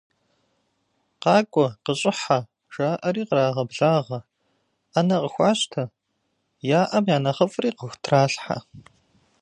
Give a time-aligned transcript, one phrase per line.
[1.21, 2.39] Къакӏуэ, къыщӏыхьэ!-
[2.73, 4.19] жаӏэри кърагъэблагъэ,
[4.91, 5.83] ӏэнэ къыхуащтэ,
[6.79, 8.57] яӏэм и нэхъыфӏри къыхутралъхьэ.